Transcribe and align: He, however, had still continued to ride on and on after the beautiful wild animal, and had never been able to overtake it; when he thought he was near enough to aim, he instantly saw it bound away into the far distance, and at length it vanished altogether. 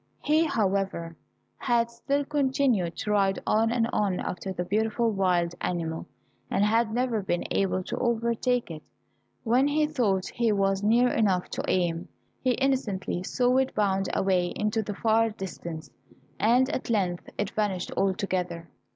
He, 0.23 0.45
however, 0.45 1.15
had 1.57 1.91
still 1.91 2.25
continued 2.25 2.95
to 2.95 3.11
ride 3.11 3.37
on 3.45 3.71
and 3.71 3.87
on 3.93 4.19
after 4.19 4.51
the 4.51 4.65
beautiful 4.65 5.11
wild 5.11 5.53
animal, 5.61 6.07
and 6.49 6.65
had 6.65 6.91
never 6.91 7.21
been 7.21 7.43
able 7.51 7.83
to 7.83 7.97
overtake 7.99 8.71
it; 8.71 8.81
when 9.43 9.67
he 9.67 9.85
thought 9.85 10.25
he 10.29 10.51
was 10.51 10.81
near 10.81 11.09
enough 11.09 11.51
to 11.51 11.63
aim, 11.67 12.07
he 12.41 12.53
instantly 12.53 13.21
saw 13.21 13.57
it 13.57 13.75
bound 13.75 14.09
away 14.15 14.47
into 14.55 14.81
the 14.81 14.95
far 14.95 15.29
distance, 15.29 15.91
and 16.39 16.67
at 16.71 16.89
length 16.89 17.29
it 17.37 17.51
vanished 17.51 17.91
altogether. 17.95 18.71